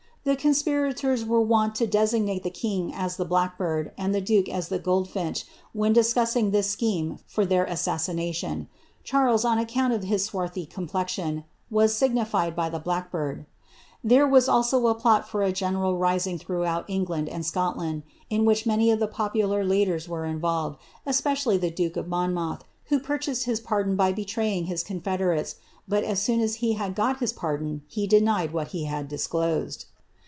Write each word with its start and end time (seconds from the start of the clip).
The 0.23 0.35
conspirato 0.37 1.25
wont 1.43 1.73
to 1.73 1.87
designate 1.87 2.43
the 2.43 2.51
king 2.51 2.93
as 2.93 3.17
the 3.17 3.25
blackbird, 3.25 3.91
and 3.97 4.13
the 4.13 4.21
duke 4.21 4.47
as 4.49 4.67
thi 4.67 4.77
finch, 5.05 5.45
when 5.73 5.93
discussing 5.93 6.51
ttiis 6.51 6.65
scheme 6.65 7.17
for 7.25 7.43
their 7.43 7.65
assassination.' 7.65 8.67
Cha 9.03 9.33
account 9.33 9.93
of 9.93 10.03
his 10.03 10.23
swarthy 10.25 10.67
complexion, 10.67 11.43
was 11.71 11.95
signified 11.95 12.55
by 12.55 12.69
the 12.69 12.79
bh 12.79 13.43
Tiiere 14.05 14.29
was 14.29 14.47
also 14.47 14.85
a 14.85 14.93
plot 14.93 15.27
for 15.27 15.41
a 15.41 15.51
general 15.51 15.97
rising 15.97 16.37
throughout 16.37 16.85
England 16.87 17.27
an 17.27 17.43
land, 17.75 18.03
in 18.29 18.45
which 18.45 18.67
many 18.67 18.91
of 18.91 18.99
the 18.99 19.07
popular 19.07 19.65
leaders 19.65 20.07
were 20.07 20.25
involved, 20.25 20.77
especi 21.07 21.73
duke 21.73 21.97
of 21.97 22.07
Monmouth, 22.07 22.63
who 22.89 22.99
purchased 22.99 23.45
his 23.45 23.59
pardon 23.59 23.95
by 23.95 24.13
betraying 24.13 24.71
h 24.71 24.83
federates, 25.03 25.55
but 25.87 26.03
as 26.03 26.21
soon 26.21 26.41
as 26.41 26.55
he 26.57 26.73
had 26.73 26.93
got 26.93 27.21
his 27.21 27.33
panlon, 27.33 27.81
he 27.87 28.05
denied 28.05 28.53
what 28.53 28.69
disclosed. 29.07 29.85